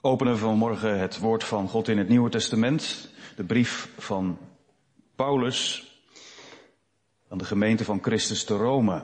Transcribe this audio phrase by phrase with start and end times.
[0.00, 4.38] openen vanmorgen het woord van God in het Nieuwe Testament, de brief van
[5.16, 5.90] Paulus
[7.28, 9.02] aan de gemeente van Christus te Rome.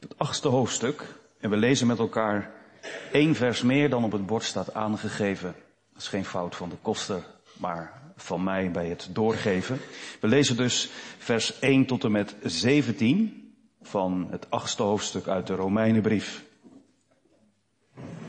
[0.00, 1.04] Het achtste hoofdstuk.
[1.40, 2.54] En we lezen met elkaar
[3.12, 5.54] één vers meer dan op het bord staat aangegeven.
[5.92, 7.24] Dat is geen fout van de koster,
[7.56, 9.78] maar van mij bij het doorgeven.
[10.20, 15.54] We lezen dus vers 1 tot en met 17 van het achtste hoofdstuk uit de
[15.54, 16.44] Romeinenbrief.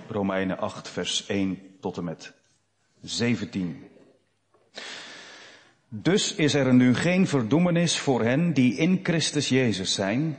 [0.07, 2.33] Romeinen 8, vers 1 tot en met
[3.01, 3.83] 17.
[5.89, 10.37] Dus is er nu geen verdoemenis voor hen die in Christus Jezus zijn,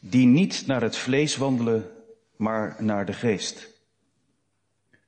[0.00, 1.90] die niet naar het vlees wandelen,
[2.36, 3.68] maar naar de geest.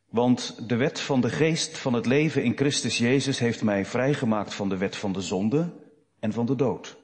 [0.09, 4.55] Want de wet van de geest van het leven in Christus Jezus heeft mij vrijgemaakt
[4.55, 5.73] van de wet van de zonde
[6.21, 7.02] en van de dood.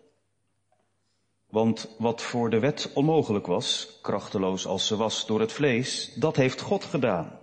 [1.48, 6.37] Want wat voor de wet onmogelijk was, krachteloos als ze was door het vlees, dat
[6.37, 7.39] heeft God gedaan.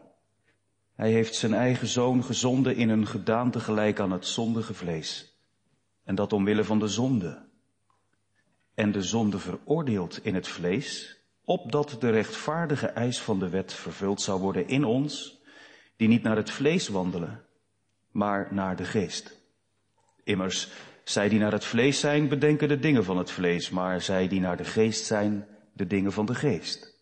[0.96, 5.38] Hij heeft zijn eigen zoon gezonden in een gedaante gelijk aan het zondige vlees.
[6.04, 7.46] En dat omwille van de zonde.
[8.74, 14.22] En de zonde veroordeeld in het vlees, opdat de rechtvaardige eis van de wet vervuld
[14.22, 15.41] zou worden in ons,
[15.98, 17.46] die niet naar het vlees wandelen,
[18.12, 19.40] maar naar de geest.
[20.24, 20.70] Immers,
[21.09, 24.39] zij die naar het vlees zijn, bedenken de dingen van het vlees, maar zij die
[24.39, 26.95] naar de geest zijn, de dingen van de geest.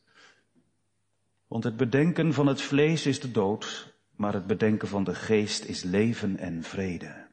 [1.47, 5.65] Want het bedenken van het vlees is de dood, maar het bedenken van de geest
[5.65, 7.27] is leven en vrede.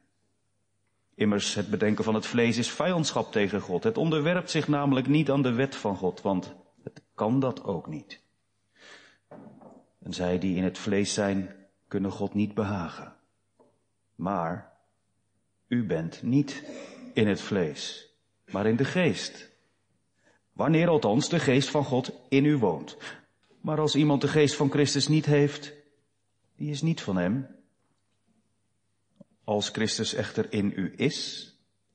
[1.14, 3.84] Immers, het bedenken van het vlees is vijandschap tegen God.
[3.84, 7.86] Het onderwerpt zich namelijk niet aan de wet van God, want het kan dat ook
[7.86, 8.20] niet.
[10.02, 11.56] En zij die in het vlees zijn,
[11.88, 13.16] kunnen God niet behagen.
[14.14, 14.69] Maar
[15.70, 16.64] u bent niet
[17.12, 18.08] in het vlees,
[18.50, 19.50] maar in de geest.
[20.52, 22.96] Wanneer althans de geest van God in u woont.
[23.60, 25.72] Maar als iemand de geest van Christus niet heeft,
[26.56, 27.46] die is niet van hem.
[29.44, 31.48] Als Christus echter in u is,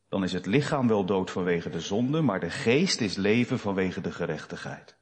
[0.09, 4.01] dan is het lichaam wel dood vanwege de zonde, maar de geest is leven vanwege
[4.01, 4.95] de gerechtigheid.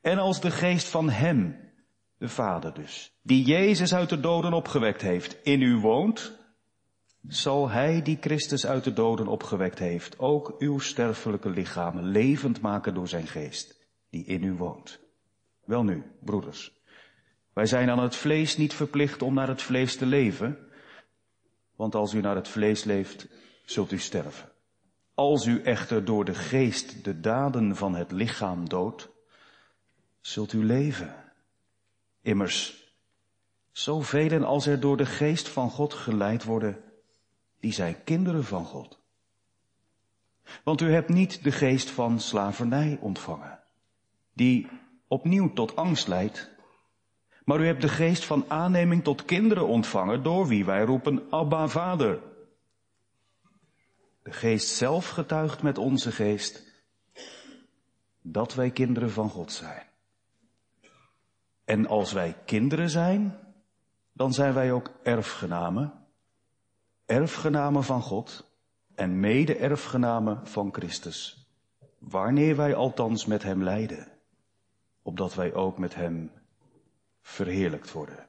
[0.00, 1.72] En als de geest van hem,
[2.18, 6.43] de Vader dus, die Jezus uit de doden opgewekt heeft, in u woont,
[7.28, 12.94] zal hij die Christus uit de doden opgewekt heeft, ook uw sterfelijke lichamen levend maken
[12.94, 15.00] door zijn geest, die in u woont.
[15.64, 16.72] Welnu, broeders,
[17.52, 20.58] wij zijn aan het vlees niet verplicht om naar het vlees te leven,
[21.76, 23.28] want als u naar het vlees leeft,
[23.64, 24.52] zult u sterven.
[25.14, 29.08] Als u echter door de geest de daden van het lichaam doodt,
[30.20, 31.14] zult u leven.
[32.22, 32.88] Immers,
[33.72, 36.82] zoveel als er door de geest van God geleid worden,
[37.64, 38.98] die zijn kinderen van God.
[40.64, 43.60] Want u hebt niet de geest van slavernij ontvangen,
[44.32, 44.68] die
[45.08, 46.50] opnieuw tot angst leidt,
[47.44, 51.68] maar u hebt de geest van aanneming tot kinderen ontvangen, door wie wij roepen Abba
[51.68, 52.22] Vader.
[54.22, 56.62] De geest zelf getuigt met onze geest
[58.22, 59.86] dat wij kinderen van God zijn.
[61.64, 63.38] En als wij kinderen zijn,
[64.12, 66.03] dan zijn wij ook erfgenamen,
[67.14, 68.50] erfgenamen van God
[68.94, 71.48] en mede-erfgenamen van Christus,
[71.98, 74.08] wanneer wij althans met Hem lijden,
[75.02, 76.30] opdat wij ook met Hem
[77.22, 78.26] verheerlijkt worden.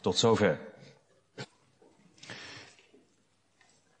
[0.00, 0.60] Tot zover.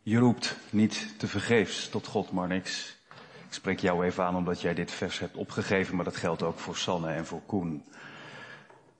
[0.02, 2.96] Je roept niet te vergeefs tot God, maar niks.
[3.46, 6.58] Ik spreek jou even aan omdat jij dit vers hebt opgegeven, maar dat geldt ook
[6.58, 7.84] voor Sanne en voor Koen.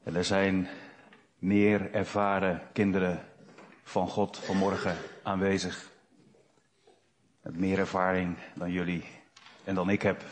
[0.02, 0.68] En er zijn
[1.38, 3.34] meer ervaren kinderen
[3.86, 5.90] van God vanmorgen aanwezig.
[7.42, 9.04] Met meer ervaring dan jullie
[9.64, 10.24] en dan ik heb.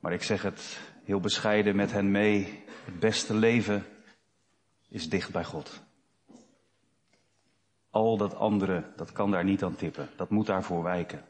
[0.00, 2.64] Maar ik zeg het heel bescheiden met hen mee.
[2.84, 3.84] Het beste leven
[4.88, 5.82] is dicht bij God.
[7.90, 10.08] Al dat andere, dat kan daar niet aan tippen.
[10.16, 11.24] Dat moet daarvoor wijken.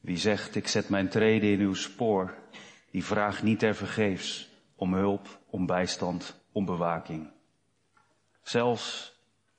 [0.00, 2.34] Wie zegt, ik zet mijn treden in uw spoor,
[2.90, 7.30] die vraagt niet ter vergeefs om hulp, om bijstand, om bewaking.
[8.42, 9.16] Zelfs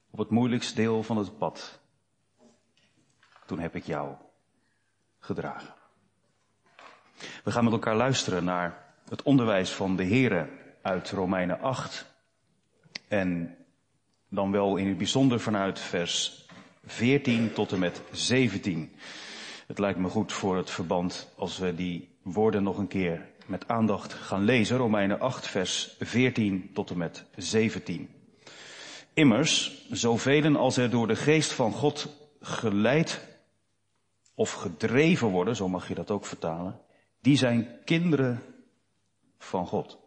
[0.10, 1.80] op het moeilijkste deel van het pad.
[3.46, 4.16] Toen heb ik jou
[5.20, 5.74] gedragen.
[7.44, 10.50] We gaan met elkaar luisteren naar het onderwijs van de Here
[10.82, 12.06] uit Romeinen 8.
[13.08, 13.58] En
[14.30, 16.46] dan wel in het bijzonder vanuit vers
[16.86, 18.96] 14 tot en met 17.
[19.68, 23.68] Het lijkt me goed voor het verband als we die woorden nog een keer met
[23.68, 24.78] aandacht gaan lezen.
[24.78, 28.19] Romeinen 8 vers 14 tot en met 17.
[29.20, 32.08] Immers, zoveel als er door de geest van God
[32.42, 33.28] geleid
[34.36, 36.80] of gedreven worden, zo mag je dat ook vertalen,
[37.22, 38.42] die zijn kinderen
[39.38, 39.98] van God.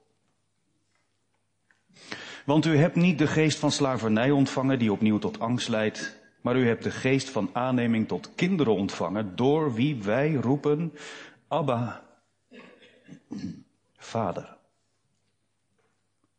[2.45, 6.57] Want u hebt niet de geest van slavernij ontvangen die opnieuw tot angst leidt, maar
[6.57, 10.93] u hebt de geest van aanneming tot kinderen ontvangen, door wie wij roepen,
[11.49, 12.03] Abba,
[13.97, 14.57] Vader.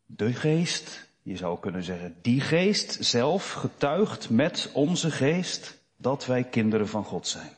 [0.06, 6.44] De geest, je zou kunnen zeggen, die geest zelf getuigt met onze geest dat wij
[6.44, 7.50] kinderen van God zijn.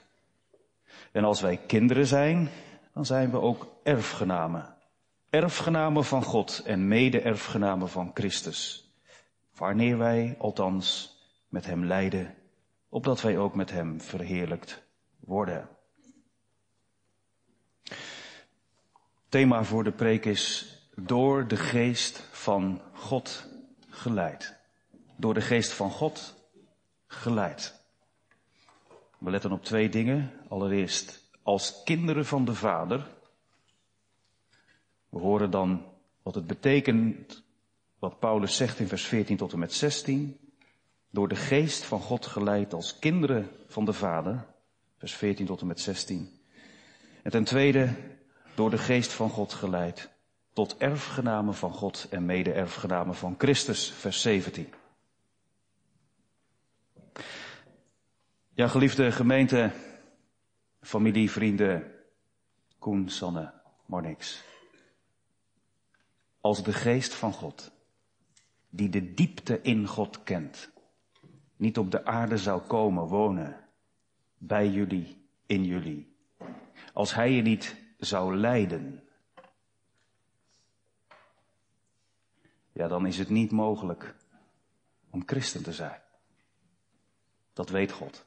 [1.13, 2.49] En als wij kinderen zijn,
[2.95, 4.75] dan zijn we ook erfgenamen.
[5.31, 8.91] Erfgenamen van God en mede-erfgenamen van Christus.
[9.57, 11.17] Wanneer wij althans
[11.49, 12.35] met Hem lijden,
[12.89, 14.83] opdat wij ook met Hem verheerlijkt
[15.21, 15.69] worden.
[19.29, 23.55] Thema voor de preek is door de geest van God
[23.97, 24.57] geleid.
[25.17, 26.35] Door de geest van God
[27.07, 27.81] geleid.
[29.19, 30.33] We letten op twee dingen.
[30.49, 33.07] Allereerst als kinderen van de Vader.
[35.09, 35.85] We horen dan
[36.23, 37.43] wat het betekent,
[37.99, 40.39] wat Paulus zegt in vers 14 tot en met 16.
[41.11, 44.47] Door de geest van God geleid als kinderen van de Vader.
[44.99, 46.41] Vers 14 tot en met 16.
[47.23, 47.95] En ten tweede,
[48.55, 50.15] door de geest van God geleid
[50.57, 53.91] tot erfgenamen van God en mede-erfgenamen van Christus.
[53.91, 54.73] Vers 17.
[58.55, 59.71] Ja, geliefde gemeente,
[60.81, 61.93] familie, vrienden,
[62.79, 63.53] Koen, Sanne,
[63.87, 64.45] Marnix.
[66.41, 67.73] Als de geest van God,
[68.69, 70.71] die de diepte in God kent,
[71.57, 73.57] niet op de aarde zou komen wonen,
[74.39, 76.17] bij jullie, in jullie.
[76.93, 79.06] Als hij je niet zou leiden,
[82.77, 84.15] ja, dan is het niet mogelijk
[85.11, 86.01] om christen te zijn.
[87.53, 88.25] Dat weet God.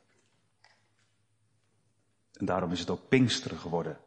[2.33, 3.97] En daarom is het ook Pinksteren geworden.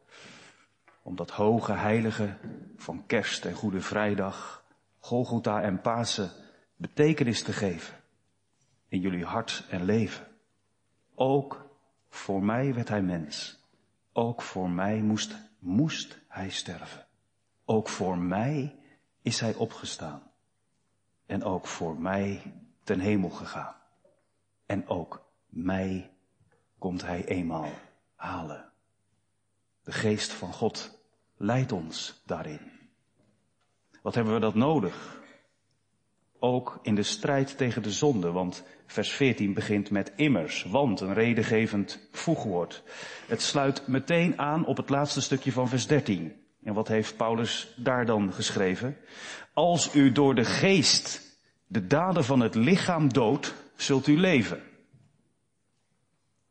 [1.01, 2.37] Om dat hoge heilige
[2.77, 4.63] van kerst en Goede Vrijdag,
[4.99, 6.31] Golgotha en Pasen
[6.75, 7.97] betekenis te geven.
[8.87, 10.27] In jullie hart en leven.
[11.15, 11.69] Ook
[12.09, 13.59] voor mij werd hij mens.
[14.13, 17.05] Ook voor mij moest, moest hij sterven.
[17.65, 18.79] Ook voor mij
[19.21, 20.32] is hij opgestaan.
[21.25, 22.41] En ook voor mij
[22.83, 23.75] ten hemel gegaan.
[24.65, 26.11] En ook mij
[26.77, 27.69] komt hij eenmaal
[28.15, 28.71] halen.
[29.83, 30.99] De geest van God
[31.37, 32.71] leidt ons daarin.
[34.01, 35.21] Wat hebben we dat nodig?
[36.39, 41.13] Ook in de strijd tegen de zonde, want vers 14 begint met immers, want een
[41.13, 42.83] redengevend voegwoord.
[43.27, 46.42] Het sluit meteen aan op het laatste stukje van vers 13.
[46.63, 48.97] En wat heeft Paulus daar dan geschreven?
[49.53, 51.21] Als u door de geest
[51.67, 54.61] de daden van het lichaam doodt, zult u leven.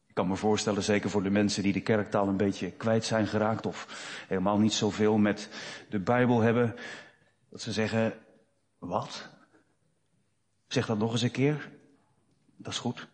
[0.07, 3.27] Ik kan me voorstellen, zeker voor de mensen die de kerktaal een beetje kwijt zijn
[3.27, 3.87] geraakt of
[4.29, 5.49] helemaal niet zoveel met
[5.91, 6.75] de Bijbel hebben,
[7.51, 8.15] dat ze zeggen,
[8.79, 9.29] wat?
[10.67, 11.71] Zeg dat nog eens een keer.
[12.57, 13.09] Dat is goed.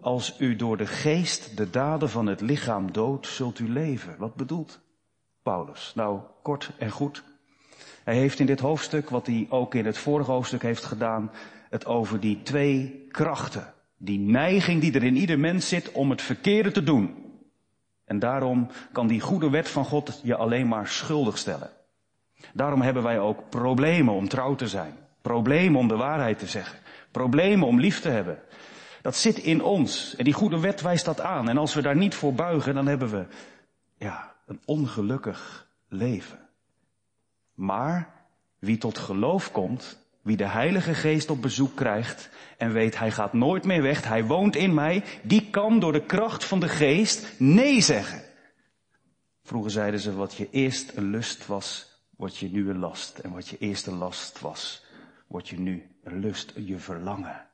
[0.00, 4.16] Als u door de geest de daden van het lichaam doodt, zult u leven.
[4.18, 4.80] Wat bedoelt
[5.42, 5.92] Paulus?
[5.94, 7.22] Nou, kort en goed.
[8.04, 11.30] Hij heeft in dit hoofdstuk, wat hij ook in het vorige hoofdstuk heeft gedaan,
[11.70, 13.74] het over die twee krachten.
[13.96, 17.14] Die neiging die er in ieder mens zit om het verkeerde te doen.
[18.04, 21.70] En daarom kan die goede wet van God je alleen maar schuldig stellen.
[22.52, 24.94] Daarom hebben wij ook problemen om trouw te zijn.
[25.22, 26.78] Problemen om de waarheid te zeggen.
[27.10, 28.38] Problemen om lief te hebben.
[29.02, 30.16] Dat zit in ons.
[30.16, 31.48] En die goede wet wijst dat aan.
[31.48, 33.26] En als we daar niet voor buigen, dan hebben we,
[33.96, 36.48] ja, een ongelukkig leven.
[37.54, 38.14] Maar
[38.58, 43.32] wie tot geloof komt, wie de Heilige Geest op bezoek krijgt en weet hij gaat
[43.32, 47.34] nooit meer weg, hij woont in mij, die kan door de kracht van de Geest
[47.38, 48.22] nee zeggen.
[49.42, 53.18] Vroeger zeiden ze wat je eerst een lust was, wordt je nu een last.
[53.18, 54.84] En wat je eerst een last was,
[55.26, 57.49] wordt je nu een lust, je verlangen.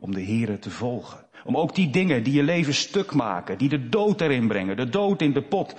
[0.00, 1.26] Om de Here te volgen.
[1.44, 4.88] Om ook die dingen die je leven stuk maken, die de dood erin brengen, de
[4.88, 5.74] dood in de pot.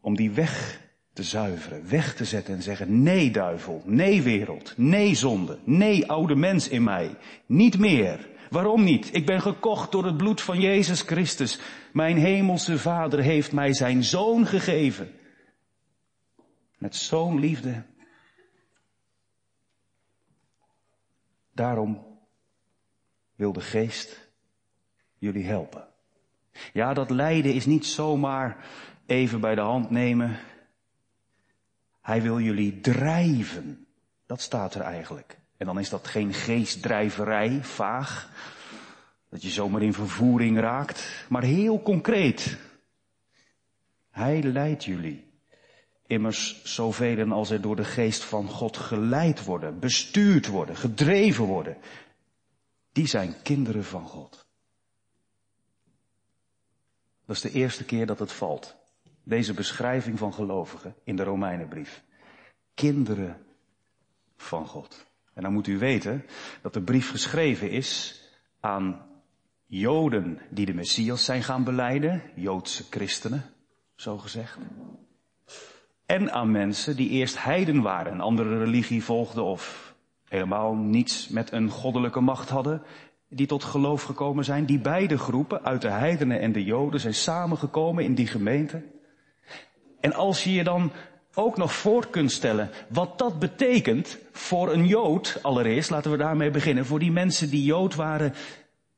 [0.00, 0.80] Om die weg
[1.12, 6.34] te zuiveren, weg te zetten en zeggen, nee duivel, nee wereld, nee zonde, nee oude
[6.34, 8.28] mens in mij, niet meer.
[8.50, 9.14] Waarom niet?
[9.14, 11.60] Ik ben gekocht door het bloed van Jezus Christus.
[11.92, 15.10] Mijn hemelse Vader heeft mij zijn zoon gegeven.
[16.78, 17.82] Met zo'n liefde.
[21.52, 22.09] Daarom
[23.40, 24.30] wil de geest
[25.18, 25.86] jullie helpen.
[26.72, 28.64] Ja, dat lijden is niet zomaar
[29.06, 30.38] even bij de hand nemen
[32.00, 33.86] hij wil jullie drijven.
[34.26, 35.38] Dat staat er eigenlijk.
[35.56, 38.30] En dan is dat geen geestdrijverij, vaag,
[39.28, 42.58] dat je zomaar in vervoering raakt, maar heel concreet.
[44.10, 45.28] Hij leidt jullie
[46.06, 51.76] Immers zoveel als er door de geest van God geleid worden, bestuurd worden, gedreven worden,
[52.92, 54.46] die zijn kinderen van God.
[57.26, 58.76] Dat is de eerste keer dat het valt.
[59.24, 62.02] Deze beschrijving van gelovigen in de Romeinenbrief.
[62.74, 63.46] Kinderen
[64.36, 65.06] van God.
[65.34, 66.26] En dan moet u weten
[66.62, 68.20] dat de brief geschreven is
[68.60, 69.06] aan
[69.66, 73.54] Joden die de Messias zijn gaan beleiden, Joodse christenen,
[73.94, 74.58] zo gezegd.
[76.06, 79.89] En aan mensen die eerst heiden waren, een andere religie volgden of
[80.30, 82.82] helemaal niets met een goddelijke macht hadden,
[83.28, 84.64] die tot geloof gekomen zijn.
[84.64, 88.82] Die beide groepen, uit de heidenen en de Joden, zijn samengekomen in die gemeente.
[90.00, 90.92] En als je je dan
[91.34, 96.50] ook nog voor kunt stellen wat dat betekent voor een Jood, allereerst, laten we daarmee
[96.50, 98.34] beginnen, voor die mensen die Jood waren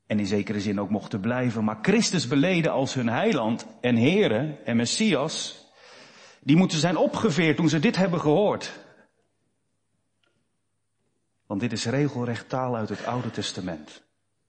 [0.07, 4.59] en in zekere zin ook mochten blijven, maar Christus beleden als hun heiland en Here
[4.65, 5.67] en Messias,
[6.41, 8.82] die moeten zijn opgeveerd toen ze dit hebben gehoord.
[11.53, 14.03] Want dit is regelrecht taal uit het Oude Testament.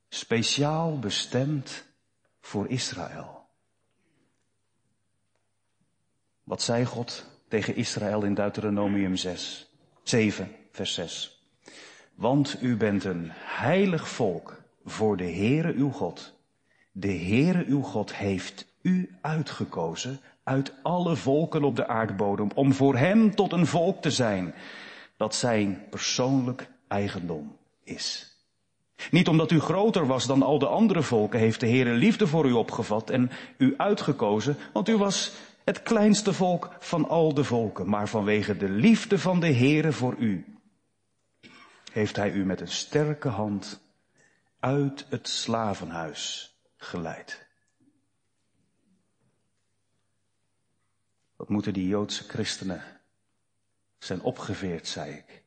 [0.09, 1.85] Speciaal bestemd
[2.41, 3.45] voor Israël.
[6.43, 9.71] Wat zei God tegen Israël in Deuteronomium 6,
[10.03, 11.43] 7, vers 6?
[12.15, 16.33] Want u bent een heilig volk voor de Heere uw God.
[16.91, 22.97] De Heere uw God heeft u uitgekozen uit alle volken op de aardbodem om voor
[22.97, 24.53] hem tot een volk te zijn
[25.17, 28.37] dat zijn persoonlijk eigendom is.
[29.11, 32.45] Niet omdat u groter was dan al de andere volken, heeft de Heere liefde voor
[32.45, 35.31] u opgevat en u uitgekozen, want u was
[35.63, 40.15] het kleinste volk van al de volken, maar vanwege de liefde van de Heere voor
[40.17, 40.57] u,
[41.91, 43.81] heeft hij u met een sterke hand
[44.59, 47.45] uit het slavenhuis geleid.
[51.35, 52.83] Wat moeten die Joodse christenen
[53.97, 55.43] zijn opgeveerd, zei ik.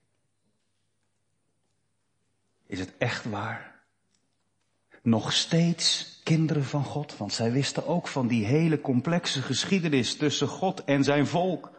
[2.67, 3.75] Is het echt waar?
[5.03, 10.49] Nog steeds kinderen van God, want zij wisten ook van die hele complexe geschiedenis tussen
[10.49, 11.71] God en zijn volk.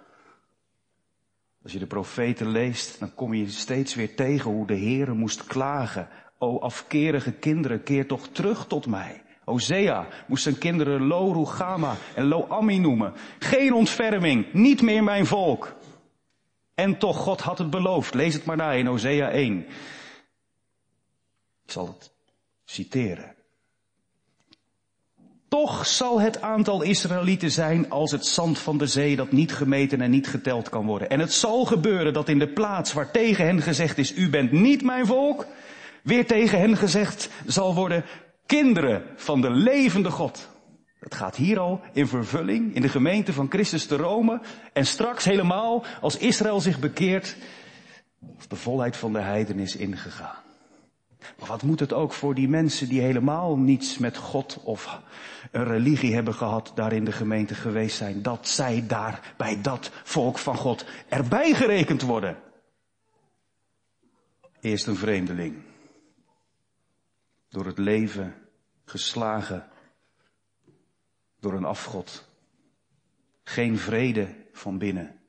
[1.63, 5.44] Als je de profeten leest, dan kom je steeds weer tegen hoe de Heere moest
[5.46, 6.08] klagen
[6.39, 9.22] O afkerige kinderen, keer toch terug tot mij.
[9.46, 13.13] Hosea moest zijn kinderen Lo Rugama en Lo Ami noemen.
[13.39, 15.75] Geen ontferming, niet meer mijn volk.
[16.75, 18.13] En toch, God had het beloofd.
[18.13, 19.65] Lees het maar na in Hosea 1.
[21.67, 22.12] Ik zal het
[22.65, 23.36] citeren.
[25.47, 30.01] Toch zal het aantal Israëlieten zijn als het zand van de zee dat niet gemeten
[30.01, 31.09] en niet geteld kan worden.
[31.09, 34.51] En het zal gebeuren dat in de plaats waar tegen hen gezegd is, u bent
[34.51, 35.47] niet mijn volk,
[36.03, 38.05] weer tegen hen gezegd zal worden,
[38.45, 40.50] kinderen van de levende God.
[41.00, 44.41] Dat gaat hier al in vervulling in de gemeente van Christus te Rome
[44.74, 47.36] en straks helemaal als Israël zich bekeert,
[48.38, 50.45] of de volheid van de heiden is ingegaan.
[51.19, 55.01] Maar wat moet het ook voor die mensen die helemaal niets met God of
[55.51, 59.91] een religie hebben gehad, daar in de gemeente geweest zijn, dat zij daar bij dat
[60.03, 62.38] volk van God erbij gerekend worden?
[64.59, 65.63] Eerst een vreemdeling
[67.50, 68.36] door het leven
[68.86, 69.67] geslagen
[71.39, 72.27] door een afgod.
[73.43, 75.19] Geen vrede van binnen.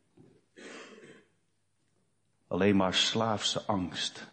[2.47, 4.29] Alleen maar slaafse angst.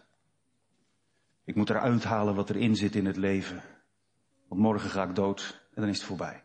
[1.46, 3.64] Ik moet eruit halen wat erin zit in het leven.
[4.48, 6.44] Want morgen ga ik dood en dan is het voorbij.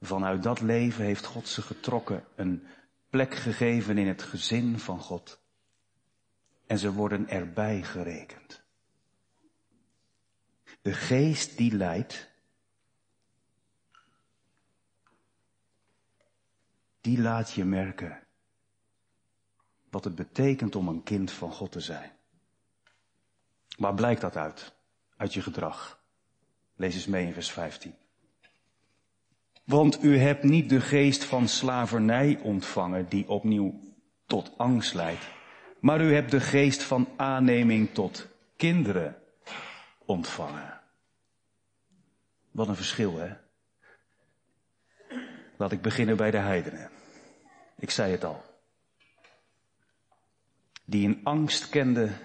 [0.00, 2.66] Vanuit dat leven heeft God ze getrokken, een
[3.08, 5.40] plek gegeven in het gezin van God.
[6.66, 8.62] En ze worden erbij gerekend.
[10.82, 12.30] De geest die leidt,
[17.00, 18.26] die laat je merken
[19.90, 22.18] wat het betekent om een kind van God te zijn.
[23.80, 24.72] Waar blijkt dat uit?
[25.16, 26.00] Uit je gedrag.
[26.76, 27.94] Lees eens mee in vers 15.
[29.64, 33.80] Want u hebt niet de geest van slavernij ontvangen die opnieuw
[34.26, 35.28] tot angst leidt,
[35.78, 39.16] maar u hebt de geest van aanneming tot kinderen
[40.04, 40.80] ontvangen.
[42.50, 43.36] Wat een verschil, hè?
[45.56, 46.90] Laat ik beginnen bij de heidenen.
[47.76, 48.44] Ik zei het al.
[50.84, 52.18] Die een angst kenden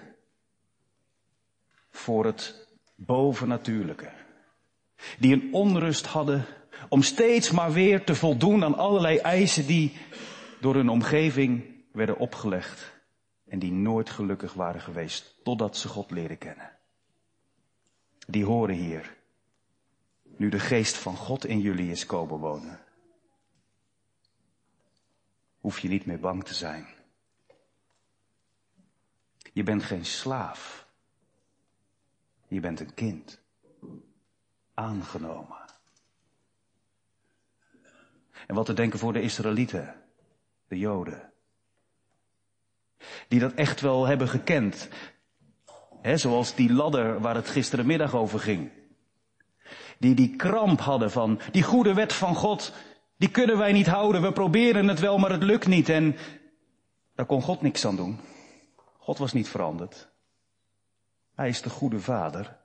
[1.96, 4.10] voor het bovennatuurlijke.
[5.18, 6.44] Die een onrust hadden
[6.88, 9.96] om steeds maar weer te voldoen aan allerlei eisen die
[10.60, 12.94] door hun omgeving werden opgelegd.
[13.48, 16.76] En die nooit gelukkig waren geweest totdat ze God leren kennen
[18.26, 19.16] die horen hier.
[20.36, 22.80] Nu de geest van God in jullie is komen wonen.
[25.60, 26.86] hoef je niet meer bang te zijn.
[29.52, 30.85] Je bent geen slaaf.
[32.48, 33.40] Je bent een kind.
[34.74, 35.64] Aangenomen.
[38.46, 39.94] En wat te denken voor de Israëlieten,
[40.68, 41.32] de Joden.
[43.28, 44.88] Die dat echt wel hebben gekend.
[46.00, 48.70] He, zoals die ladder waar het gisterenmiddag over ging.
[49.98, 52.72] Die die kramp hadden van die goede wet van God,
[53.16, 54.22] die kunnen wij niet houden.
[54.22, 55.88] We proberen het wel, maar het lukt niet.
[55.88, 56.16] En
[57.14, 58.20] daar kon God niks aan doen.
[58.98, 60.08] God was niet veranderd.
[61.36, 62.56] Hij is de goede vader.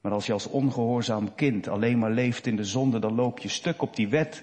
[0.00, 3.48] Maar als je als ongehoorzaam kind alleen maar leeft in de zonde, dan loop je
[3.48, 4.42] stuk op die wet.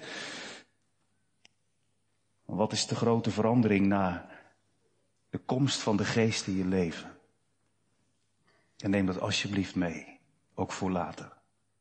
[2.44, 4.28] Wat is de grote verandering na
[5.30, 7.18] de komst van de geest in je leven?
[8.76, 10.18] En neem dat alsjeblieft mee,
[10.54, 11.32] ook voor later.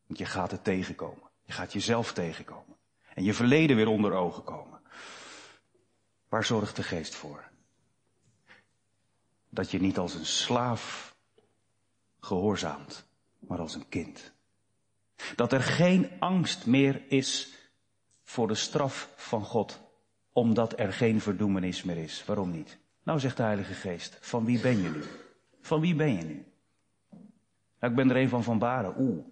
[0.07, 1.29] Want je gaat het tegenkomen.
[1.43, 2.75] Je gaat jezelf tegenkomen.
[3.13, 4.81] En je verleden weer onder ogen komen.
[6.29, 7.49] Waar zorgt de geest voor?
[9.49, 11.08] Dat je niet als een slaaf
[12.19, 13.05] gehoorzaamt,
[13.39, 14.31] maar als een kind.
[15.35, 17.53] Dat er geen angst meer is
[18.23, 19.79] voor de straf van God,
[20.33, 22.25] omdat er geen verdoemenis meer is.
[22.25, 22.77] Waarom niet?
[23.03, 25.03] Nou zegt de Heilige Geest, van wie ben je nu?
[25.61, 26.45] Van wie ben je nu?
[27.79, 29.25] Nou, ik ben er een van Van Baren, oeh.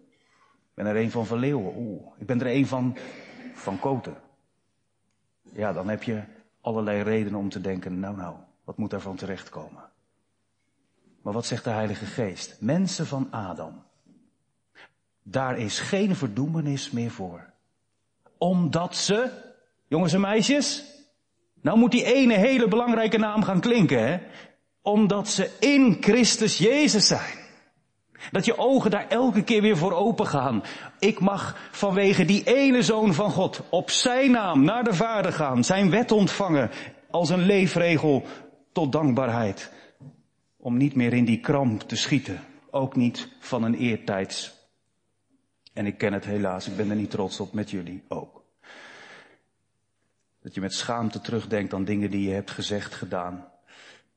[0.45, 2.11] Ik ben er een van Van Leeuwen, oeh.
[2.17, 2.97] Ik ben er een van
[3.53, 4.17] Van Koten.
[5.41, 6.23] Ja, dan heb je
[6.61, 9.89] allerlei redenen om te denken, nou nou, wat moet daarvan terechtkomen?
[11.27, 12.57] Maar wat zegt de Heilige Geest?
[12.59, 13.83] Mensen van Adam.
[15.23, 17.53] Daar is geen verdoemenis meer voor.
[18.37, 19.29] Omdat ze,
[19.87, 20.83] jongens en meisjes,
[21.61, 24.17] nou moet die ene hele belangrijke naam gaan klinken, hè?
[24.81, 27.45] Omdat ze in Christus Jezus zijn.
[28.31, 30.63] Dat je ogen daar elke keer weer voor open gaan.
[30.99, 35.63] Ik mag vanwege die ene zoon van God op zijn naam naar de Vader gaan,
[35.63, 36.71] zijn wet ontvangen
[37.11, 38.23] als een leefregel
[38.71, 39.75] tot dankbaarheid
[40.67, 42.39] om niet meer in die kramp te schieten.
[42.69, 44.53] Ook niet van een eertijds.
[45.73, 48.43] En ik ken het helaas, ik ben er niet trots op met jullie ook.
[50.41, 53.47] Dat je met schaamte terugdenkt aan dingen die je hebt gezegd, gedaan.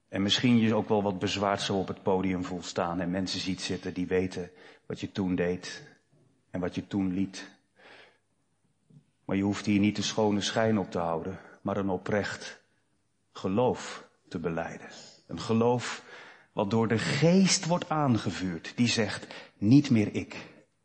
[0.08, 3.40] En misschien je ook wel wat bezwaard zo op het podium voelt staan en mensen
[3.40, 4.50] ziet zitten die weten
[4.86, 5.82] wat je toen deed
[6.50, 7.50] en wat je toen liet.
[9.24, 12.60] Maar je hoeft hier niet de schone schijn op te houden, maar een oprecht
[13.32, 14.88] geloof te beleiden.
[15.26, 16.08] Een geloof
[16.52, 19.26] wat door de geest wordt aangevuurd, die zegt,
[19.58, 20.36] niet meer ik,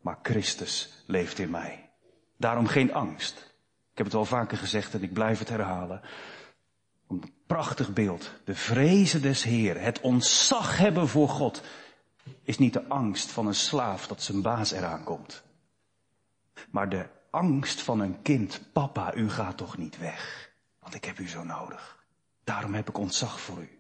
[0.01, 1.89] maar Christus leeft in mij.
[2.38, 3.54] Daarom geen angst.
[3.91, 6.01] Ik heb het al vaker gezegd en ik blijf het herhalen.
[7.08, 8.32] Een prachtig beeld.
[8.43, 11.62] De vrezen des Heer, het ontzag hebben voor God,
[12.43, 15.43] is niet de angst van een slaaf dat zijn baas eraan komt.
[16.69, 21.19] Maar de angst van een kind, papa, u gaat toch niet weg, want ik heb
[21.19, 22.06] u zo nodig.
[22.43, 23.75] Daarom heb ik ontzag voor u.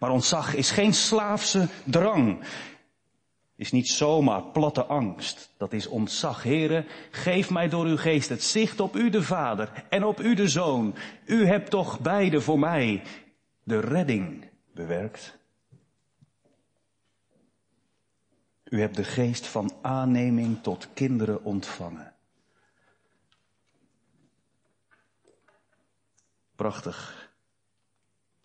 [0.00, 2.44] Maar ontzag is geen slaafse drang.
[3.56, 5.50] Is niet zomaar platte angst.
[5.56, 6.42] Dat is ontzag.
[6.42, 10.34] Heren, geef mij door uw geest het zicht op u de Vader en op u
[10.34, 10.94] de Zoon.
[11.26, 13.02] U hebt toch beide voor mij
[13.62, 15.38] de redding bewerkt.
[18.64, 22.12] U hebt de geest van aanneming tot kinderen ontvangen.
[26.56, 27.30] Prachtig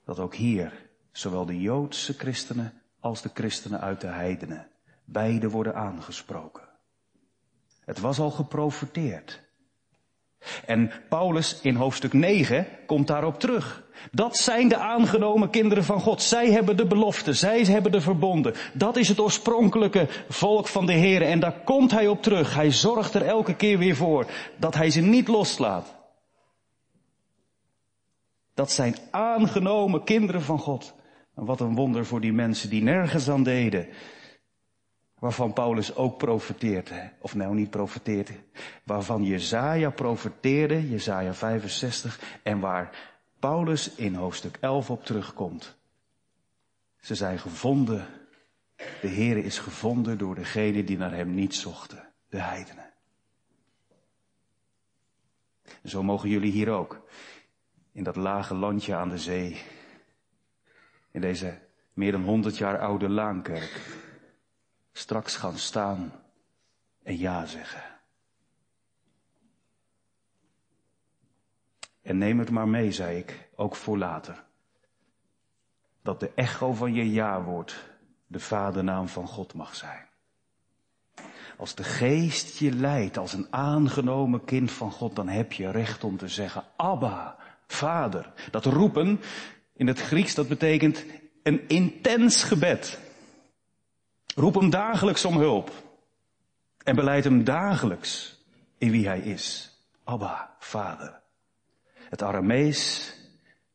[0.04, 4.68] dat ook hier Zowel de Joodse christenen als de christenen uit de heidenen.
[5.06, 6.64] Beide worden aangesproken.
[7.86, 9.42] Het was al geprofeteerd.
[10.66, 13.84] En Paulus in hoofdstuk 9 komt daarop terug.
[14.12, 16.22] Dat zijn de aangenomen kinderen van God.
[16.22, 18.54] Zij hebben de belofte, zij hebben de verbonden.
[18.74, 21.22] Dat is het oorspronkelijke volk van de Heer.
[21.22, 22.54] En daar komt hij op terug.
[22.54, 24.26] Hij zorgt er elke keer weer voor
[24.58, 25.96] dat hij ze niet loslaat.
[28.54, 30.94] Dat zijn aangenomen kinderen van God.
[31.36, 33.88] En wat een wonder voor die mensen die nergens aan deden.
[35.20, 37.12] Waarvan Paulus ook profeteerde.
[37.20, 38.34] Of nou niet profeteerde.
[38.84, 42.40] Waarvan Jezaja profeteerde, Jezaja 65.
[42.44, 45.76] En waar Paulus in hoofdstuk 11 op terugkomt.
[47.00, 48.08] Ze zijn gevonden.
[48.76, 52.10] De Heere is gevonden door degene die naar hem niet zochten.
[52.30, 52.92] De heidenen.
[55.82, 57.02] En zo mogen jullie hier ook.
[57.92, 59.62] In dat lage landje aan de zee
[61.14, 61.60] in deze
[61.94, 63.82] meer dan honderd jaar oude Laankerk
[64.92, 66.12] straks gaan staan
[67.04, 67.84] en ja zeggen.
[72.02, 74.44] En neem het maar mee, zei ik, ook voor later.
[76.02, 77.92] Dat de echo van je ja-woord
[78.28, 80.08] de vadernaam van God mag zijn.
[81.58, 86.04] Als de geest je leidt als een aangenomen kind van God, dan heb je recht
[86.04, 88.34] om te zeggen, Abba, Vader.
[88.52, 89.20] Dat roepen
[89.76, 91.06] in het Grieks, dat betekent
[91.44, 93.00] een intens gebed.
[94.36, 95.72] Roep hem dagelijks om hulp.
[96.84, 98.42] En beleid hem dagelijks
[98.78, 99.78] in wie hij is.
[100.04, 101.22] Abba, Vader.
[101.94, 103.14] Het Aramees,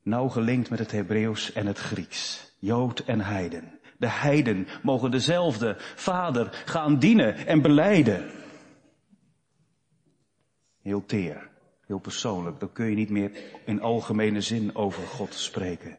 [0.03, 2.53] nauw gelinkt met het Hebreeuws en het Grieks.
[2.59, 3.81] Jood en Heiden.
[3.99, 8.31] De Heiden mogen dezelfde Vader gaan dienen en beleiden.
[10.83, 11.51] Heel teer,
[11.89, 12.61] heel persoonlijk.
[12.61, 15.99] Dan kun je niet meer in algemene zin over God spreken.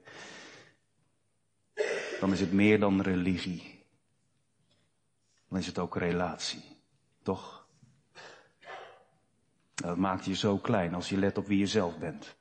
[2.20, 3.86] Dan is het meer dan religie.
[5.48, 6.64] Dan is het ook relatie.
[7.24, 7.68] Toch?
[9.74, 12.36] Dat maakt je zo klein als je let op wie je zelf bent.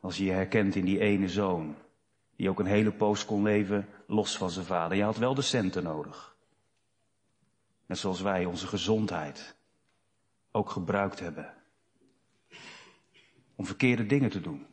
[0.00, 1.76] Als je je herkent in die ene zoon,
[2.36, 4.96] die ook een hele poos kon leven los van zijn vader.
[4.96, 6.36] Je had wel de centen nodig.
[7.86, 9.56] Net zoals wij onze gezondheid
[10.50, 11.54] ook gebruikt hebben.
[13.56, 14.66] Om verkeerde dingen te doen.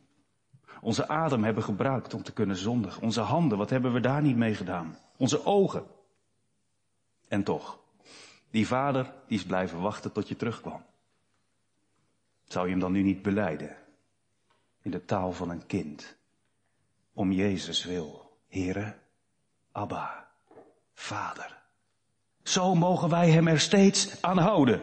[0.80, 3.02] Onze adem hebben gebruikt om te kunnen zondigen.
[3.02, 4.98] Onze handen, wat hebben we daar niet mee gedaan?
[5.16, 5.86] Onze ogen.
[7.28, 7.78] En toch,
[8.50, 10.84] die vader die is blijven wachten tot je terugkwam.
[12.44, 13.76] Zou je hem dan nu niet beleiden?
[14.82, 16.16] In de taal van een kind.
[17.12, 18.38] Om Jezus wil.
[18.48, 18.94] Here,
[19.72, 20.28] Abba,
[20.92, 21.62] Vader.
[22.42, 24.82] Zo mogen wij hem er steeds aan houden.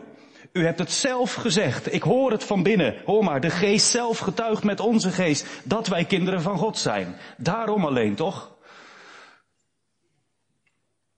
[0.51, 1.93] U hebt het zelf gezegd.
[1.93, 3.01] Ik hoor het van binnen.
[3.05, 7.15] Hoor maar, de geest zelf getuigt met onze geest dat wij kinderen van God zijn.
[7.37, 8.57] Daarom alleen, toch?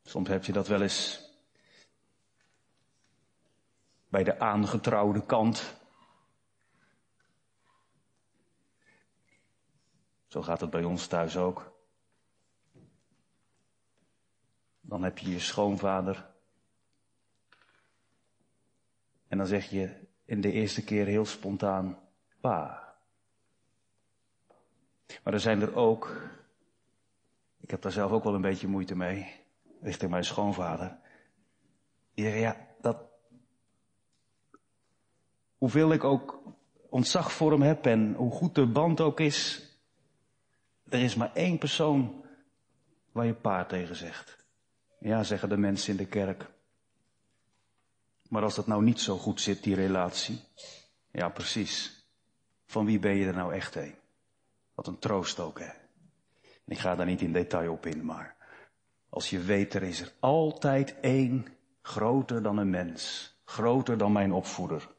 [0.04, 1.22] Soms heb je dat wel eens
[4.10, 5.76] bij de aangetrouwde kant.
[10.28, 11.72] Zo gaat het bij ons thuis ook.
[14.82, 16.33] Dan heb je je schoonvader.
[19.34, 19.90] En dan zeg je
[20.26, 22.00] in de eerste keer heel spontaan
[22.42, 22.94] pa.
[25.24, 26.30] Maar er zijn er ook,
[27.60, 29.32] ik heb daar zelf ook wel een beetje moeite mee,
[29.82, 30.98] richting mijn schoonvader.
[32.14, 32.98] Die zeggen, ja, dat,
[35.58, 36.42] hoeveel ik ook
[36.90, 39.70] ontzag voor hem heb en hoe goed de band ook is,
[40.90, 42.26] er is maar één persoon
[43.12, 44.46] waar je pa tegen zegt.
[45.00, 46.52] Ja, zeggen de mensen in de kerk.
[48.34, 50.40] Maar als dat nou niet zo goed zit, die relatie.
[51.12, 52.06] Ja, precies.
[52.66, 53.96] Van wie ben je er nou echt een?
[54.76, 55.70] Wat een troost ook, hè.
[56.66, 58.36] ik ga daar niet in detail op in, maar
[59.10, 61.48] als je weet, er is er altijd één
[61.82, 63.34] groter dan een mens.
[63.46, 64.90] Groter dan mijn opvoeder.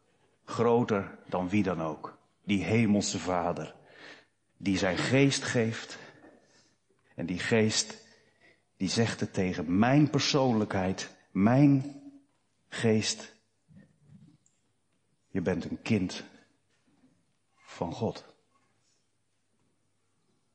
[0.44, 2.18] Groter dan wie dan ook.
[2.44, 3.74] Die hemelse vader.
[4.56, 5.98] Die zijn geest geeft.
[7.14, 8.06] En die geest,
[8.76, 12.02] die zegt het tegen mijn persoonlijkheid, mijn
[12.74, 13.34] geest.
[15.28, 16.24] Je bent een kind
[17.56, 18.24] van God.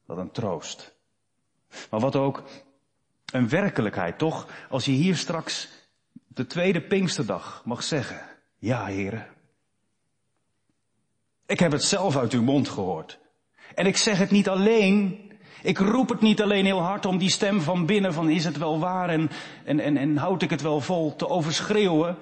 [0.06, 0.94] Wat een troost.
[1.90, 2.44] Maar wat ook
[3.26, 4.48] een werkelijkheid, toch?
[4.70, 5.70] Als je hier straks
[6.28, 8.22] de tweede Pinksterdag mag zeggen.
[8.58, 9.28] Ja, heren.
[11.46, 13.20] Ik heb het zelf uit uw mond gehoord.
[13.76, 15.29] En ik zeg het niet alleen
[15.62, 18.58] ik roep het niet alleen heel hard om die stem van binnen van is het
[18.58, 19.30] wel waar en,
[19.65, 22.17] en, en, en houd ik het wel vol te overschreeuwen.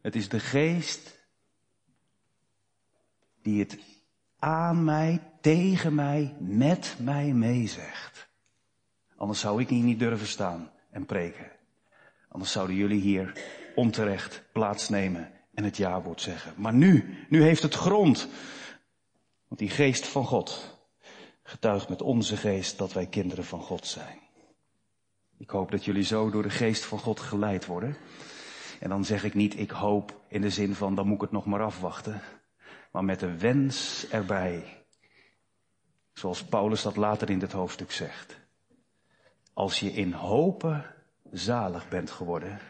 [0.00, 1.20] Het is de geest
[3.42, 3.78] die het
[4.38, 8.28] aan mij, tegen mij, met mij meezegt.
[9.16, 11.50] Anders zou ik hier niet durven staan en preken.
[12.28, 13.32] Anders zouden jullie hier
[13.74, 16.54] onterecht plaatsnemen en het jawoord zeggen.
[16.56, 18.28] Maar nu, nu heeft het grond.
[19.48, 20.78] Want die geest van God,
[21.52, 24.18] getuigt met onze geest dat wij kinderen van God zijn.
[25.38, 27.96] Ik hoop dat jullie zo door de geest van God geleid worden.
[28.80, 31.30] En dan zeg ik niet ik hoop in de zin van dan moet ik het
[31.30, 32.20] nog maar afwachten.
[32.92, 34.84] Maar met een wens erbij.
[36.12, 38.40] Zoals Paulus dat later in dit hoofdstuk zegt.
[39.52, 40.94] Als je in hopen
[41.30, 42.60] zalig bent geworden,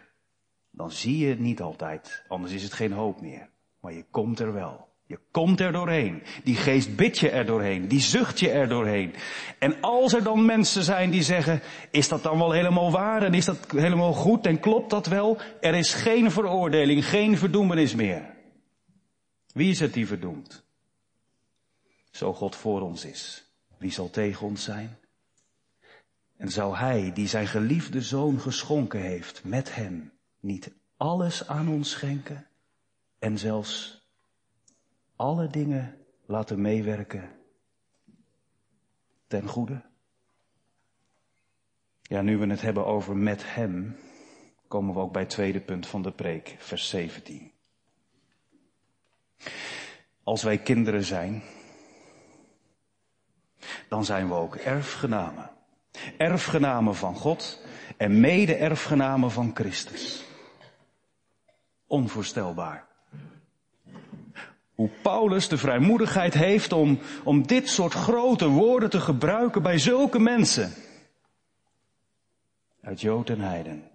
[0.70, 2.24] dan zie je het niet altijd.
[2.28, 3.50] Anders is het geen hoop meer.
[3.80, 4.91] Maar je komt er wel.
[5.12, 6.22] Je komt er doorheen.
[6.44, 7.88] Die geest bidt je er doorheen.
[7.88, 9.14] Die zucht je er doorheen.
[9.58, 13.34] En als er dan mensen zijn die zeggen, is dat dan wel helemaal waar en
[13.34, 15.38] is dat helemaal goed en klopt dat wel?
[15.60, 18.34] Er is geen veroordeling, geen verdoemenis meer.
[19.52, 20.64] Wie is het die verdoemt?
[22.10, 23.44] Zo God voor ons is.
[23.78, 24.96] Wie zal tegen ons zijn?
[26.36, 31.90] En zou Hij, die zijn geliefde zoon geschonken heeft, met hem niet alles aan ons
[31.90, 32.46] schenken
[33.18, 34.01] en zelfs
[35.22, 37.30] alle dingen laten meewerken
[39.26, 39.82] ten goede.
[42.02, 43.96] Ja, nu we het hebben over met Hem,
[44.68, 47.52] komen we ook bij het tweede punt van de preek, vers 17.
[50.22, 51.42] Als wij kinderen zijn,
[53.88, 55.50] dan zijn we ook erfgenamen.
[56.16, 57.64] Erfgenamen van God
[57.96, 60.24] en mede-erfgenamen van Christus.
[61.86, 62.91] Onvoorstelbaar.
[64.74, 70.18] Hoe Paulus de vrijmoedigheid heeft om, om dit soort grote woorden te gebruiken bij zulke
[70.18, 70.72] mensen.
[72.80, 73.90] Uit Jood en Heiden.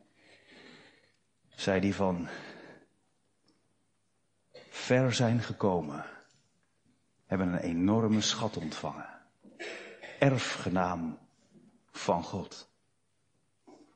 [1.56, 2.28] Zij die van
[4.70, 6.06] ver zijn gekomen,
[7.26, 9.10] hebben een enorme schat ontvangen.
[10.20, 11.18] Erfgenaam
[11.92, 12.70] van God.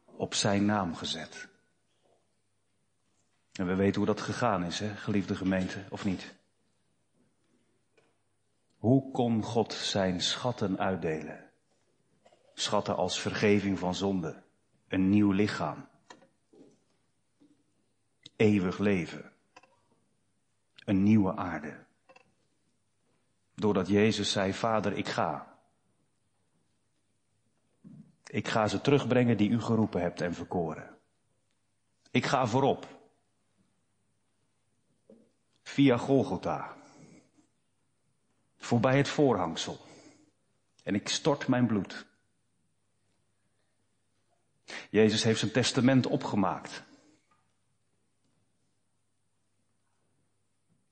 [0.05, 1.47] Op zijn naam gezet.
[3.51, 6.33] En we weten hoe dat gegaan is, hè, geliefde gemeente, of niet?
[8.81, 11.49] Hoe kon God zijn schatten uitdelen?
[12.53, 14.43] Schatten als vergeving van zonde,
[14.87, 15.87] een nieuw lichaam,
[18.35, 19.31] eeuwig leven,
[20.85, 21.85] een nieuwe aarde.
[23.55, 25.57] Doordat Jezus zei, Vader, ik ga.
[28.23, 30.97] Ik ga ze terugbrengen die u geroepen hebt en verkoren.
[32.11, 32.87] Ik ga voorop.
[35.63, 36.79] Via Golgotha.
[38.61, 39.79] Voorbij het voorhangsel.
[40.83, 42.05] En ik stort mijn bloed.
[44.89, 46.83] Jezus heeft zijn testament opgemaakt.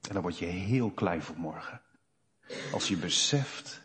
[0.07, 1.81] En dan word je heel klein voor morgen.
[2.71, 3.81] Als je beseft,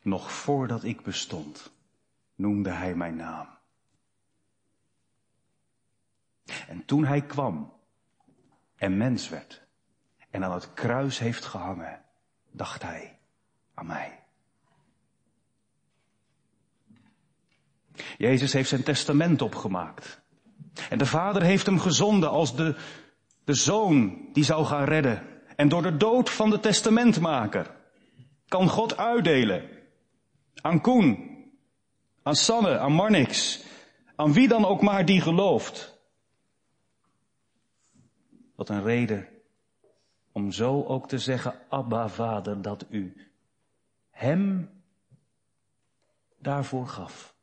[0.00, 1.72] nog voordat ik bestond,
[2.34, 3.48] noemde hij mijn naam.
[6.68, 7.80] En toen hij kwam
[8.76, 9.62] en mens werd
[10.30, 12.01] en aan het kruis heeft gehangen,
[12.52, 13.18] dacht hij
[13.74, 14.22] aan mij.
[18.16, 20.20] Jezus heeft zijn testament opgemaakt.
[20.88, 22.76] En de Vader heeft hem gezonden als de,
[23.44, 25.22] de zoon die zou gaan redden.
[25.56, 27.74] En door de dood van de testamentmaker
[28.48, 29.68] kan God uitdelen
[30.54, 31.30] aan Koen,
[32.22, 33.64] aan Sanne, aan Marnix,
[34.16, 36.00] aan wie dan ook maar die gelooft.
[38.56, 39.31] Wat een reden
[40.32, 43.30] om zo ook te zeggen, Abba Vader, dat u
[44.10, 44.70] hem
[46.38, 47.34] daarvoor gaf.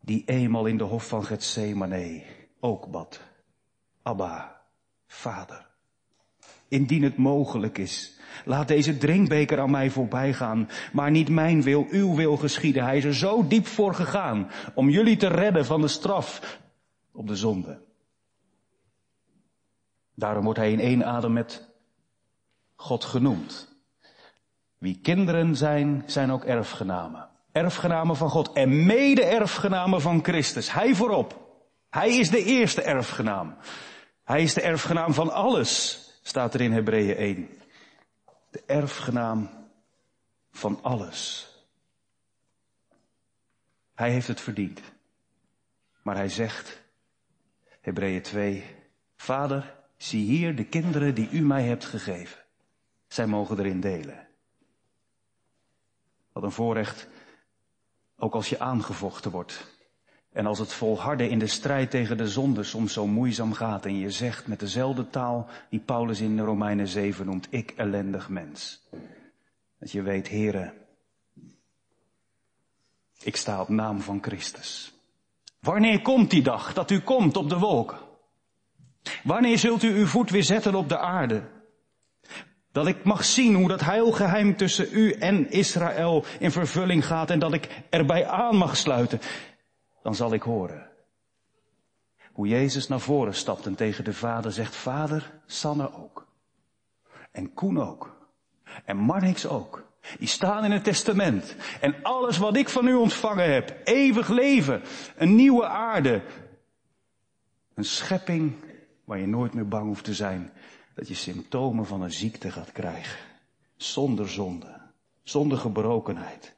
[0.00, 2.24] Die eenmaal in de hof van Gethsemane
[2.60, 3.20] ook bad.
[4.02, 4.62] Abba,
[5.06, 5.70] Vader.
[6.68, 11.86] Indien het mogelijk is, laat deze drinkbeker aan mij voorbij gaan, maar niet mijn wil,
[11.90, 12.84] uw wil geschieden.
[12.84, 16.60] Hij is er zo diep voor gegaan om jullie te redden van de straf
[17.12, 17.91] op de zonde.
[20.22, 21.68] Daarom wordt hij in één adem met
[22.74, 23.74] God genoemd.
[24.78, 27.28] Wie kinderen zijn, zijn ook erfgenamen.
[27.52, 30.72] Erfgenamen van God en mede-erfgenamen van Christus.
[30.72, 31.58] Hij voorop.
[31.90, 33.56] Hij is de eerste erfgenaam.
[34.24, 37.48] Hij is de erfgenaam van alles, staat er in Hebreeën 1.
[38.50, 39.50] De erfgenaam
[40.50, 41.48] van alles.
[43.94, 44.80] Hij heeft het verdiend.
[46.02, 46.82] Maar hij zegt,
[47.80, 48.64] Hebreeën 2,
[49.16, 52.38] Vader, Zie hier de kinderen die u mij hebt gegeven.
[53.08, 54.28] Zij mogen erin delen.
[56.32, 57.08] Wat een voorrecht,
[58.16, 59.66] ook als je aangevochten wordt.
[60.32, 63.98] En als het volharden in de strijd tegen de zonde soms zo moeizaam gaat en
[63.98, 68.88] je zegt met dezelfde taal die Paulus in Romeinen 7 noemt, ik ellendig mens.
[69.78, 70.74] Dat je weet, heren,
[73.22, 74.94] ik sta op naam van Christus.
[75.60, 78.10] Wanneer komt die dag dat u komt op de wolken?
[79.24, 81.42] Wanneer zult u uw voet weer zetten op de aarde?
[82.72, 87.38] Dat ik mag zien hoe dat heilgeheim tussen u en Israël in vervulling gaat en
[87.38, 89.20] dat ik erbij aan mag sluiten.
[90.02, 90.92] Dan zal ik horen
[92.32, 96.26] hoe Jezus naar voren stapt en tegen de vader zegt, vader, Sanne ook.
[97.30, 98.16] En Koen ook.
[98.84, 99.90] En Marnix ook.
[100.18, 101.56] Die staan in het testament.
[101.80, 104.82] En alles wat ik van u ontvangen heb, eeuwig leven,
[105.16, 106.22] een nieuwe aarde,
[107.74, 108.54] een schepping
[109.12, 110.52] waar je nooit meer bang hoeft te zijn
[110.94, 113.18] dat je symptomen van een ziekte gaat krijgen.
[113.76, 114.80] Zonder zonde,
[115.22, 116.56] zonder gebrokenheid.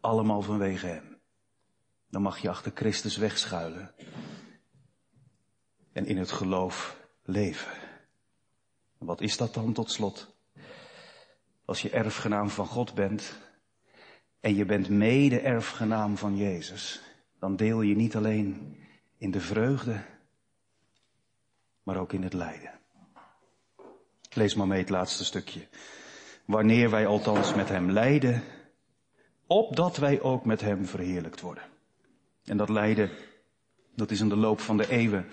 [0.00, 1.16] Allemaal vanwege Hem.
[2.10, 3.94] Dan mag je achter Christus wegschuilen
[5.92, 7.72] en in het geloof leven.
[8.98, 10.36] Wat is dat dan tot slot?
[11.64, 13.38] Als je erfgenaam van God bent
[14.40, 17.00] en je bent mede-erfgenaam van Jezus,
[17.38, 18.76] dan deel je niet alleen
[19.16, 20.12] in de vreugde
[21.84, 22.70] maar ook in het lijden.
[24.32, 25.68] Lees maar mee het laatste stukje.
[26.44, 28.42] Wanneer wij althans met hem lijden,
[29.46, 31.64] opdat wij ook met hem verheerlijkt worden.
[32.44, 33.10] En dat lijden,
[33.94, 35.26] dat is in de loop van de eeuwen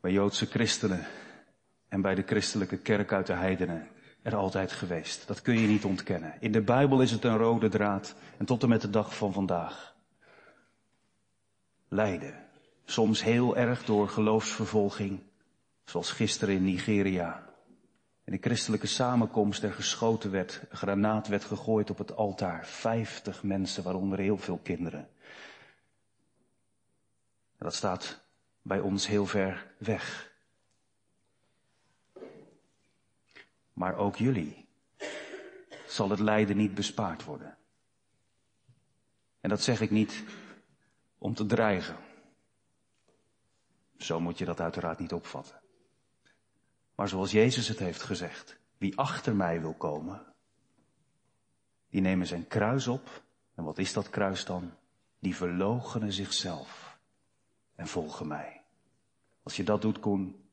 [0.00, 1.06] bij Joodse christenen
[1.88, 3.88] en bij de christelijke kerk uit de heidenen
[4.22, 5.26] er altijd geweest.
[5.26, 6.34] Dat kun je niet ontkennen.
[6.40, 9.32] In de Bijbel is het een rode draad en tot en met de dag van
[9.32, 9.94] vandaag.
[11.88, 12.43] Lijden.
[12.84, 15.20] Soms heel erg door geloofsvervolging,
[15.84, 17.52] zoals gisteren in Nigeria.
[18.24, 22.66] In de christelijke samenkomst er geschoten werd, een granaat werd gegooid op het altaar.
[22.66, 25.08] Vijftig mensen, waaronder heel veel kinderen.
[27.58, 28.20] dat staat
[28.62, 30.32] bij ons heel ver weg.
[33.72, 34.66] Maar ook jullie
[35.86, 37.56] zal het lijden niet bespaard worden.
[39.40, 40.24] En dat zeg ik niet
[41.18, 41.96] om te dreigen.
[43.98, 45.60] Zo moet je dat uiteraard niet opvatten.
[46.94, 50.34] Maar zoals Jezus het heeft gezegd, wie achter mij wil komen,
[51.90, 53.22] die nemen zijn kruis op.
[53.54, 54.72] En wat is dat kruis dan?
[55.18, 56.98] Die verloochenen zichzelf
[57.74, 58.62] en volgen mij.
[59.42, 60.44] Als je dat doet, Koen,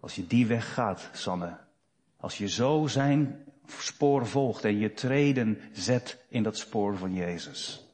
[0.00, 1.58] als je die weg gaat, Sanne,
[2.16, 7.86] als je zo zijn spoor volgt en je treden zet in dat spoor van Jezus,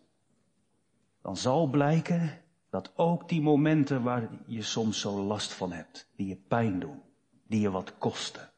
[1.22, 6.26] dan zal blijken dat ook die momenten waar je soms zo last van hebt, die
[6.26, 7.02] je pijn doen,
[7.46, 8.50] die je wat kosten,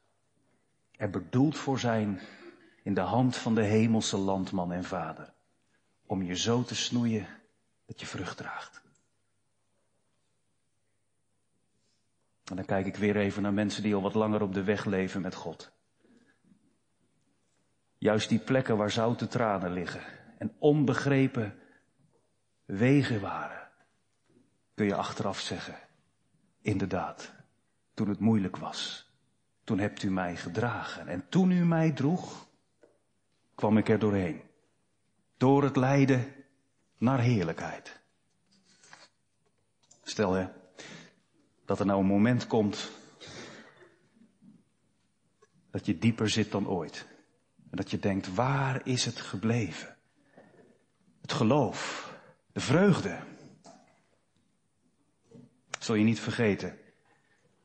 [0.96, 2.20] er bedoeld voor zijn
[2.83, 5.33] in de hand van de hemelse landman en vader,
[6.07, 7.27] om je zo te snoeien
[7.87, 8.83] dat je vrucht draagt.
[12.44, 14.85] En dan kijk ik weer even naar mensen die al wat langer op de weg
[14.85, 15.72] leven met God.
[17.98, 20.03] Juist die plekken waar zoute tranen liggen
[20.38, 21.59] en onbegrepen
[22.64, 23.62] wegen waren,
[24.83, 25.79] kun je achteraf zeggen,
[26.61, 27.33] inderdaad,
[27.95, 29.11] toen het moeilijk was,
[29.64, 32.47] toen hebt u mij gedragen en toen u mij droeg,
[33.55, 34.42] kwam ik er doorheen.
[35.37, 36.35] Door het lijden
[36.99, 38.01] naar heerlijkheid.
[40.03, 40.49] Stel hè,
[41.64, 42.90] dat er nou een moment komt
[45.71, 47.07] dat je dieper zit dan ooit.
[47.71, 49.97] En dat je denkt, waar is het gebleven?
[51.21, 52.12] Het geloof,
[52.53, 53.31] de vreugde.
[55.83, 56.79] Zul je niet vergeten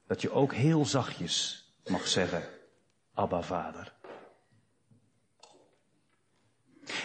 [0.07, 2.43] dat je ook heel zachtjes mag zeggen,
[3.13, 3.93] Abba Vader.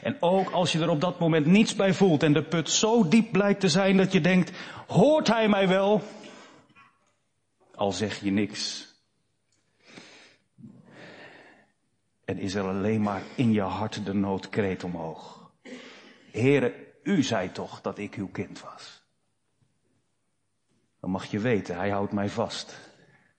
[0.02, 3.08] En ook als je er op dat moment niets bij voelt en de put zo
[3.08, 4.50] diep blijkt te zijn dat je denkt,
[4.86, 6.02] hoort hij mij wel?
[7.74, 8.94] Al zeg je niks.
[12.24, 15.52] En is er alleen maar in je hart de noodkreet omhoog.
[16.30, 16.72] Heren,
[17.02, 19.01] u zei toch dat ik uw kind was.
[21.02, 22.78] Dan mag je weten, hij houdt mij vast.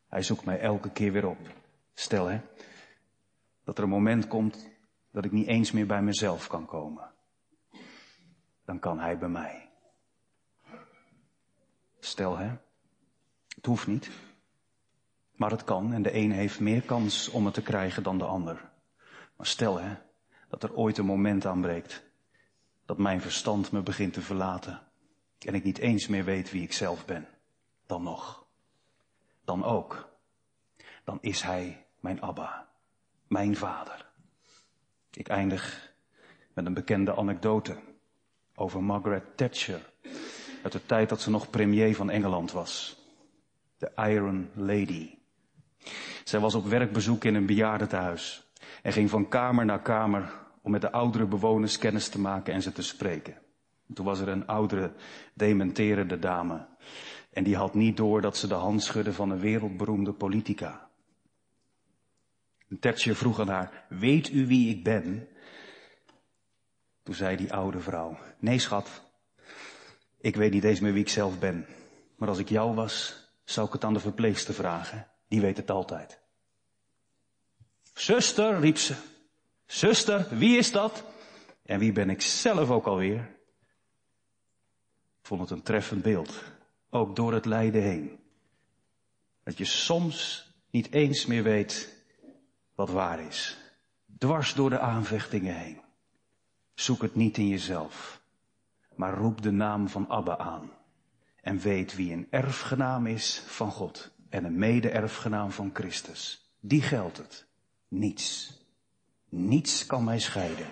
[0.07, 1.37] Hij zoekt mij elke keer weer op.
[1.93, 2.41] Stel hè,
[3.63, 4.69] dat er een moment komt
[5.11, 7.11] dat ik niet eens meer bij mezelf kan komen.
[8.65, 9.69] Dan kan hij bij mij.
[11.99, 12.55] Stel hè,
[13.55, 14.09] het hoeft niet.
[15.35, 18.25] Maar het kan en de een heeft meer kans om het te krijgen dan de
[18.25, 18.71] ander.
[19.37, 19.95] Maar stel hè,
[20.49, 22.03] dat er ooit een moment aanbreekt
[22.85, 24.81] dat mijn verstand me begint te verlaten
[25.39, 27.27] en ik niet eens meer weet wie ik zelf ben.
[27.93, 28.45] Dan nog.
[29.45, 30.09] Dan ook.
[31.03, 32.67] Dan is hij mijn Abba,
[33.27, 34.11] mijn vader.
[35.11, 35.93] Ik eindig
[36.53, 37.77] met een bekende anekdote
[38.55, 39.91] over Margaret Thatcher
[40.63, 42.97] uit de tijd dat ze nog premier van Engeland was.
[43.77, 45.17] De Iron Lady.
[46.23, 48.51] Zij was op werkbezoek in een bejaardentehuis
[48.81, 52.61] en ging van kamer naar kamer om met de oudere bewoners kennis te maken en
[52.61, 53.41] ze te spreken.
[53.93, 54.93] Toen was er een oudere,
[55.33, 56.65] dementerende dame.
[57.33, 60.89] En die had niet door dat ze de hand schudde van een wereldberoemde politica.
[62.79, 65.27] Thatcher vroeg aan haar, weet u wie ik ben?
[67.03, 69.01] Toen zei die oude vrouw, nee schat,
[70.17, 71.65] ik weet niet eens meer wie ik zelf ben.
[72.15, 75.07] Maar als ik jou was, zou ik het aan de verpleegster vragen.
[75.27, 76.19] Die weet het altijd.
[77.93, 78.95] Zuster, riep ze,
[79.65, 81.03] Zuster, wie is dat?
[81.65, 83.19] En wie ben ik zelf ook alweer?
[85.19, 86.43] Ik vond het een treffend beeld.
[86.93, 88.19] Ook door het lijden heen.
[89.43, 92.03] Dat je soms niet eens meer weet
[92.75, 93.57] wat waar is.
[94.17, 95.81] Dwars door de aanvechtingen heen.
[96.73, 98.21] Zoek het niet in jezelf.
[98.95, 100.71] Maar roep de naam van Abba aan.
[101.41, 104.11] En weet wie een erfgenaam is van God.
[104.29, 106.51] En een mede-erfgenaam van Christus.
[106.59, 107.45] Die geldt het.
[107.87, 108.57] Niets.
[109.29, 110.67] Niets kan mij scheiden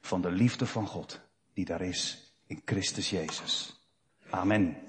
[0.00, 1.20] van de liefde van God
[1.52, 3.76] die daar is in Christus Jezus.
[4.30, 4.87] Amen.